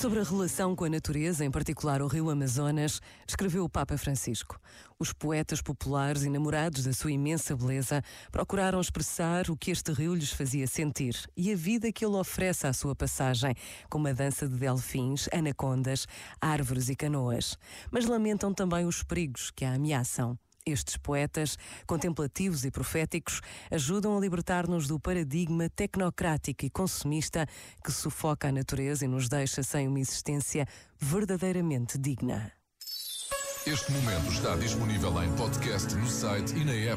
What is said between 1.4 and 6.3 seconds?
em particular o rio Amazonas, escreveu o Papa Francisco. Os poetas populares,